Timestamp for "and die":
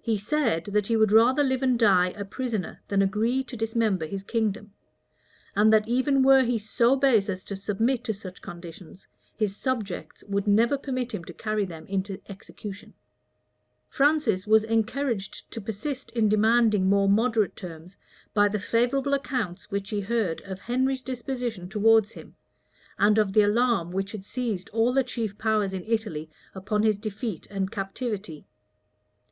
1.64-2.10